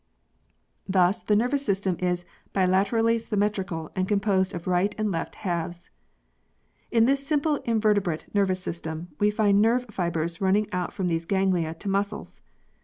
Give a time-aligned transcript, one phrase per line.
[0.89, 5.91] Thus the nervous system is bilaterally symmetrical and composed of right and left halves.
[6.89, 11.75] In this simple invertebrate nervous system we find nerve fibres running out from these ganglia
[11.75, 12.41] to muscles.